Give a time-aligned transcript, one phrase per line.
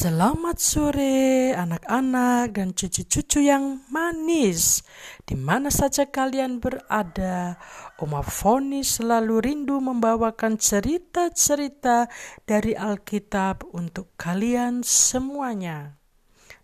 [0.00, 4.80] Selamat sore anak-anak dan cucu-cucu yang manis.
[5.28, 7.60] Di mana saja kalian berada
[8.00, 12.08] Oma Foni selalu rindu membawakan cerita-cerita
[12.48, 16.00] dari Alkitab untuk kalian semuanya.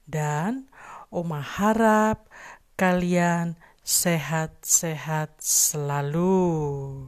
[0.08, 0.72] Dan
[1.12, 2.32] Oma harap
[2.80, 7.04] kalian sehat-sehat selalu.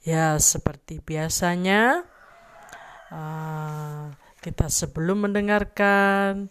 [0.00, 2.08] Ya seperti biasanya
[3.12, 6.50] uh, kita sebelum mendengarkan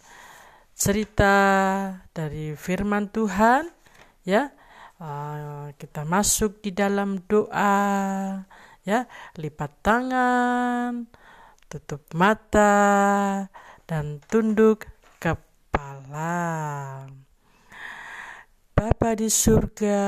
[0.72, 1.36] cerita
[2.16, 3.68] dari firman Tuhan,
[4.24, 4.56] ya,
[5.04, 8.48] uh, kita masuk di dalam doa,
[8.88, 11.12] ya, lipat tangan,
[11.68, 13.52] tutup mata,
[13.84, 14.88] dan tunduk
[15.20, 17.12] kepala.
[18.72, 20.02] Bapa di surga,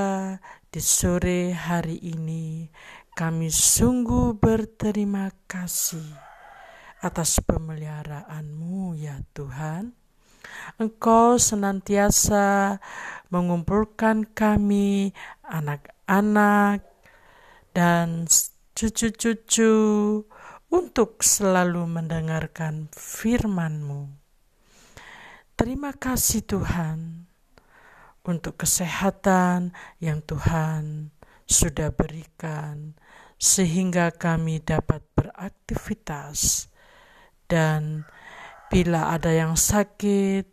[0.71, 2.65] di sore hari ini
[3.13, 6.32] kami sungguh berterima kasih
[7.03, 9.91] atas pemeliharaanmu ya Tuhan.
[10.79, 12.79] Engkau senantiasa
[13.27, 15.11] mengumpulkan kami,
[15.43, 16.87] anak-anak,
[17.75, 18.23] dan
[18.71, 19.75] cucu-cucu
[20.71, 24.07] untuk selalu mendengarkan firman-Mu.
[25.53, 27.29] Terima kasih Tuhan
[28.23, 31.11] untuk kesehatan yang Tuhan
[31.43, 32.95] sudah berikan
[33.37, 36.71] sehingga kami dapat beraktivitas
[37.53, 38.09] dan
[38.73, 40.49] bila ada yang sakit,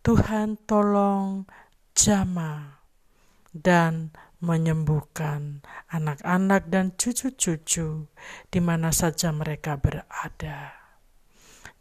[0.00, 1.44] Tuhan tolong
[1.92, 2.80] jama
[3.52, 5.60] dan menyembuhkan
[5.92, 8.08] anak-anak dan cucu-cucu
[8.48, 10.72] di mana saja mereka berada.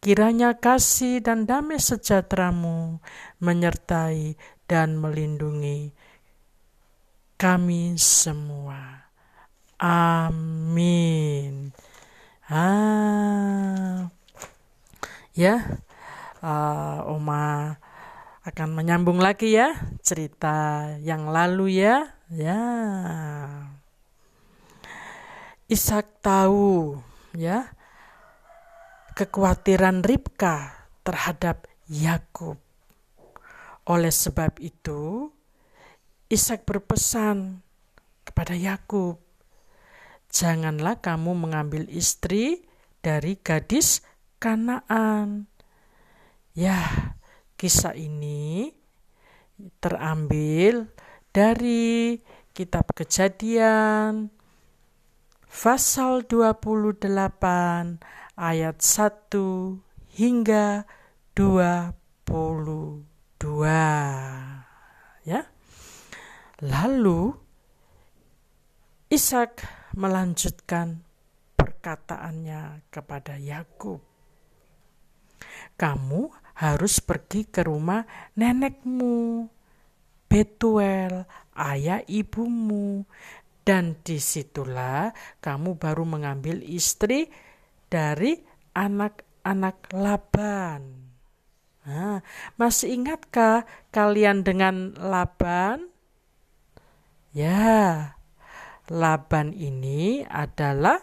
[0.03, 2.99] Kiranya kasih dan damai sejahteramu
[3.39, 4.35] menyertai
[4.67, 5.95] dan melindungi
[7.39, 9.07] kami semua.
[9.79, 11.71] Amin.
[12.51, 13.60] Ah
[15.35, 15.81] ya.
[16.41, 17.77] Uh, Oma
[18.41, 22.09] akan menyambung lagi ya cerita yang lalu ya.
[22.31, 22.61] Ya.
[25.71, 26.99] Ishak tahu
[27.37, 27.71] ya
[29.15, 32.59] kekhawatiran Ribka terhadap Yakub.
[33.87, 35.31] Oleh sebab itu
[36.31, 37.59] Ishak berpesan
[38.23, 39.19] kepada Yakub
[40.31, 42.63] janganlah kamu mengambil istri
[43.03, 43.99] dari gadis
[44.41, 45.45] Kanaan.
[46.57, 47.13] Ya,
[47.61, 48.73] kisah ini
[49.77, 50.89] terambil
[51.29, 52.17] dari
[52.49, 54.33] kitab Kejadian
[55.45, 57.05] pasal 28
[58.33, 60.89] ayat 1 hingga
[61.37, 63.05] 22.
[65.21, 65.41] Ya.
[66.65, 67.37] Lalu
[69.11, 69.61] Ishak
[69.93, 71.05] melanjutkan
[71.59, 74.10] perkataannya kepada Yakub
[75.81, 76.29] kamu
[76.61, 78.05] harus pergi ke rumah
[78.37, 79.49] nenekmu,
[80.29, 81.25] Betuel,
[81.57, 83.01] ayah ibumu,
[83.65, 85.09] dan di situlah
[85.41, 87.33] kamu baru mengambil istri
[87.89, 88.37] dari
[88.77, 90.81] anak-anak Laban.
[91.81, 92.21] Nah,
[92.61, 95.89] masih ingatkah kalian dengan Laban?
[97.33, 98.13] Ya,
[98.85, 101.01] Laban ini adalah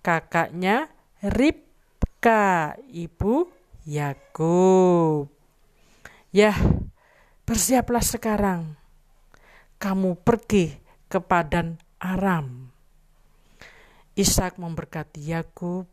[0.00, 0.88] kakaknya
[1.20, 3.55] Ribka, ibu
[3.86, 5.30] Yakub.
[6.34, 6.58] Ya,
[7.46, 8.74] bersiaplah sekarang.
[9.78, 10.74] Kamu pergi
[11.06, 12.74] ke padan Aram.
[14.18, 15.86] Ishak memberkati Yakub.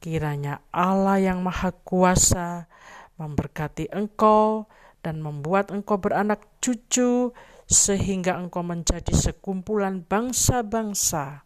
[0.00, 2.72] Kiranya Allah yang Maha Kuasa
[3.20, 4.64] memberkati engkau
[5.04, 7.36] dan membuat engkau beranak cucu
[7.68, 11.44] sehingga engkau menjadi sekumpulan bangsa-bangsa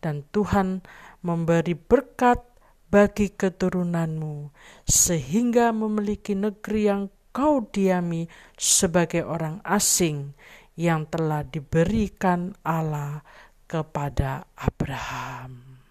[0.00, 0.80] dan Tuhan
[1.20, 2.53] memberi berkat
[2.94, 4.54] bagi keturunanmu,
[4.86, 7.02] sehingga memiliki negeri yang
[7.34, 10.30] kau diami sebagai orang asing
[10.78, 13.26] yang telah diberikan Allah
[13.66, 15.82] kepada Abraham.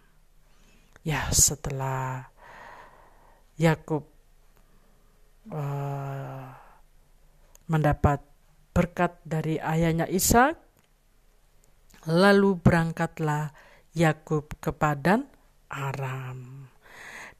[1.04, 2.32] Ya, setelah
[3.60, 4.08] Yakub
[5.52, 6.48] uh,
[7.68, 8.24] mendapat
[8.72, 10.56] berkat dari ayahnya Ishak,
[12.08, 13.52] lalu berangkatlah
[13.92, 15.28] Yakub ke Padan
[15.68, 16.63] Aram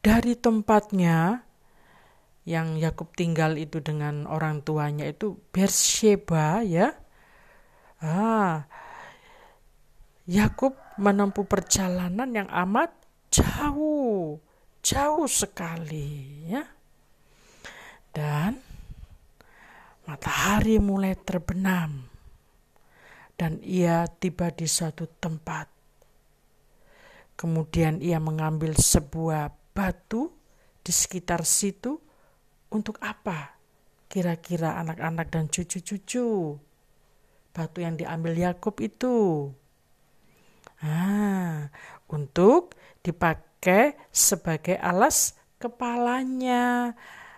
[0.04, 1.48] dari tempatnya
[2.44, 6.92] yang Yakub tinggal itu dengan orang tuanya itu Bersheba ya.
[8.04, 8.68] Ah,
[10.28, 12.92] Yakub menempuh perjalanan yang amat
[13.32, 14.44] jauh,
[14.84, 16.68] jauh sekali ya.
[18.12, 18.60] Dan
[20.04, 22.12] matahari mulai terbenam
[23.40, 25.72] dan ia tiba di suatu tempat.
[27.40, 30.30] Kemudian ia mengambil sebuah batu
[30.80, 31.98] di sekitar situ
[32.70, 33.58] untuk apa?
[34.08, 36.58] Kira-kira anak-anak dan cucu-cucu
[37.54, 39.50] batu yang diambil Yakub itu.
[40.84, 41.70] Ah,
[42.10, 42.76] untuk
[43.06, 46.92] dipakai sebagai alas kepalanya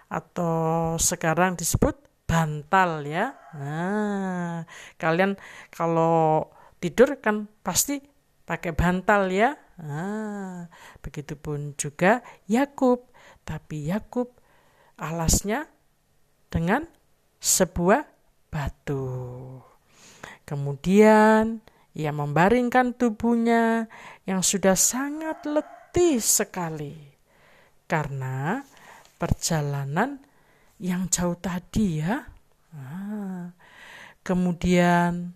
[0.09, 3.37] atau sekarang disebut bantal ya.
[3.53, 4.65] Nah,
[4.97, 5.37] kalian
[5.69, 6.49] kalau
[6.81, 8.01] tidur kan pasti
[8.45, 9.57] pakai bantal ya.
[9.81, 10.71] Nah,
[11.03, 13.11] begitupun juga Yakub,
[13.43, 14.31] tapi Yakub
[14.95, 15.67] alasnya
[16.47, 16.87] dengan
[17.41, 18.07] sebuah
[18.47, 19.59] batu.
[20.47, 21.59] Kemudian
[21.91, 23.91] ia membaringkan tubuhnya
[24.23, 26.95] yang sudah sangat letih sekali
[27.89, 28.63] karena
[29.19, 30.21] perjalanan
[30.79, 32.23] yang jauh tadi ya.
[32.75, 33.51] Nah,
[34.23, 35.31] kemudian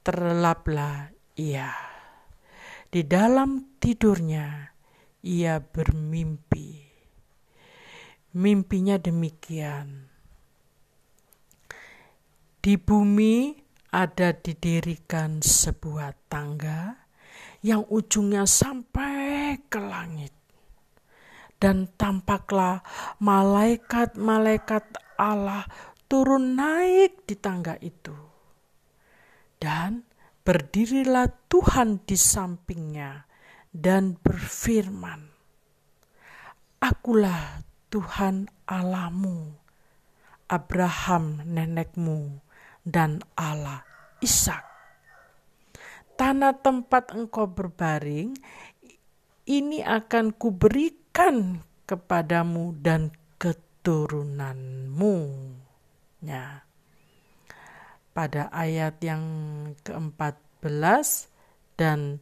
[0.00, 1.89] terlelaplah ia.
[2.90, 4.66] Di dalam tidurnya
[5.22, 6.90] ia bermimpi.
[8.34, 10.10] Mimpinya demikian.
[12.58, 13.54] Di bumi
[13.94, 17.06] ada didirikan sebuah tangga
[17.62, 20.34] yang ujungnya sampai ke langit.
[21.62, 22.82] Dan tampaklah
[23.22, 25.62] malaikat-malaikat Allah
[26.10, 28.29] turun naik di tangga itu.
[30.40, 33.28] Berdirilah Tuhan di sampingnya
[33.70, 35.28] dan berfirman,
[36.80, 37.60] Akulah
[37.92, 39.52] Tuhan Allahmu,
[40.48, 42.40] Abraham nenekmu,
[42.88, 43.84] dan Allah
[44.24, 44.64] Ishak.
[46.16, 48.32] Tanah tempat engkau berbaring
[49.44, 55.16] ini akan kuberikan kepadamu dan keturunanmu.
[56.24, 56.69] Ya.
[58.10, 59.22] Pada ayat yang
[59.86, 61.30] ke-14
[61.78, 62.18] dan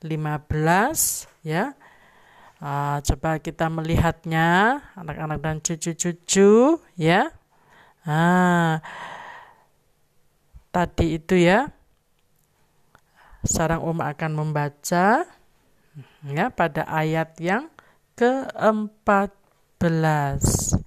[0.00, 1.76] 15 ya.
[2.56, 7.28] Uh, coba kita melihatnya anak-anak dan cucu-cucu ya.
[8.06, 8.80] Ah,
[10.72, 11.68] tadi itu ya.
[13.44, 15.22] Sarang Uma akan membaca
[16.26, 17.70] ya pada ayat yang
[18.16, 20.85] ke-14.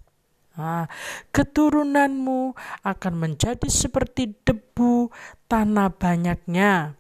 [0.60, 0.92] Nah,
[1.32, 2.52] keturunanmu
[2.84, 5.08] akan menjadi seperti debu
[5.48, 7.00] tanah banyaknya,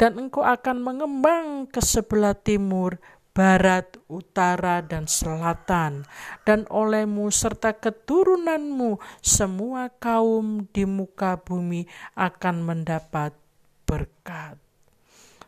[0.00, 2.96] dan engkau akan mengembang ke sebelah timur
[3.36, 6.08] barat, utara, dan selatan,
[6.48, 11.84] dan olehmu serta keturunanmu semua kaum di muka bumi
[12.16, 13.36] akan mendapat
[13.84, 14.56] berkat.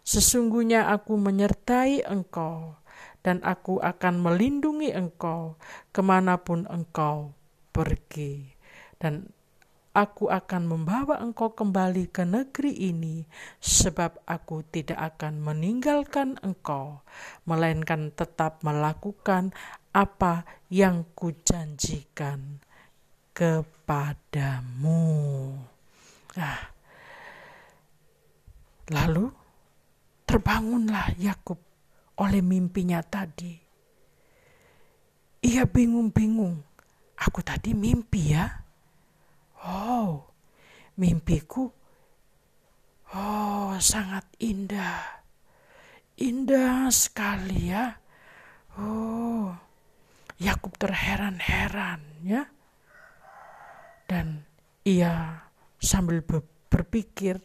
[0.05, 2.77] Sesungguhnya aku menyertai engkau,
[3.25, 5.57] dan aku akan melindungi engkau
[5.91, 7.35] ke mana pun engkau
[7.77, 8.49] pergi.
[8.97, 9.29] Dan
[9.93, 13.29] aku akan membawa engkau kembali ke negeri ini,
[13.61, 17.05] sebab aku tidak akan meninggalkan engkau,
[17.45, 19.53] melainkan tetap melakukan
[19.93, 22.65] apa yang kujanjikan
[23.37, 25.05] kepadamu.
[26.37, 26.61] Nah,
[28.93, 29.29] lalu
[30.29, 31.61] terbangunlah Yakub
[32.21, 33.57] oleh mimpinya tadi.
[35.45, 36.76] Ia bingung-bingung.
[37.17, 38.67] Aku tadi mimpi ya
[39.67, 40.23] Oh,
[40.95, 41.67] mimpiku
[43.17, 45.25] oh sangat indah.
[46.17, 47.93] Indah sekali ya.
[48.79, 49.53] Oh,
[50.41, 52.47] Yakub terheran-heran ya.
[54.07, 54.47] Dan
[54.87, 55.45] ia
[55.83, 56.23] sambil
[56.71, 57.43] berpikir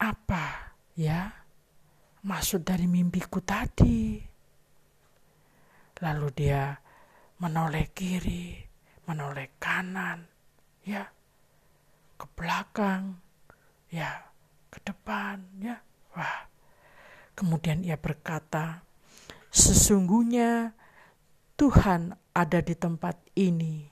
[0.00, 1.30] apa ya
[2.24, 4.18] maksud dari mimpiku tadi.
[6.00, 6.74] Lalu dia
[7.38, 8.60] menoleh kiri,
[9.08, 10.26] menoleh kanan,
[10.86, 11.08] ya
[12.14, 13.18] ke belakang,
[13.90, 14.30] ya
[14.70, 15.76] ke depan, ya.
[16.14, 16.46] Wah.
[17.34, 18.86] Kemudian ia berkata,
[19.50, 20.70] sesungguhnya
[21.58, 23.90] Tuhan ada di tempat ini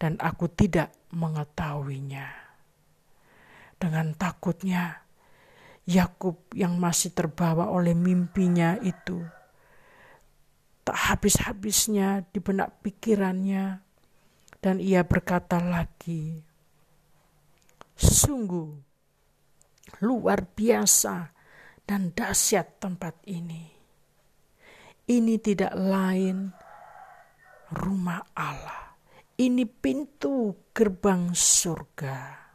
[0.00, 2.28] dan aku tidak mengetahuinya.
[3.76, 5.04] Dengan takutnya,
[5.84, 9.24] Yakub yang masih terbawa oleh mimpinya itu
[10.88, 13.84] tak habis-habisnya di benak pikirannya
[14.56, 16.40] dan ia berkata lagi,
[17.92, 18.72] Sungguh
[20.00, 21.28] luar biasa
[21.84, 23.68] dan dahsyat tempat ini.
[25.04, 26.56] Ini tidak lain
[27.76, 28.96] rumah Allah.
[29.36, 32.48] Ini pintu gerbang surga.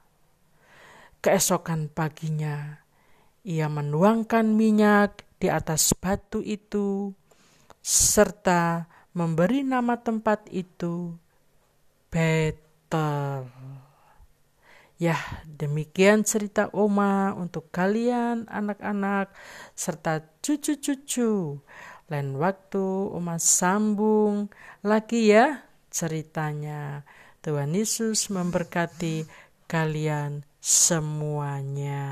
[1.21, 2.81] Keesokan paginya,
[3.45, 7.13] ia menuangkan minyak di atas batu itu,
[7.83, 11.19] serta memberi nama tempat itu
[12.07, 13.51] Betel.
[15.01, 19.35] Ya, demikian cerita Oma untuk kalian anak-anak
[19.75, 21.59] serta cucu-cucu.
[22.07, 24.47] Lain waktu umat sambung
[24.79, 27.03] lagi ya ceritanya.
[27.43, 29.27] Tuhan Yesus memberkati
[29.67, 32.07] kalian semuanya.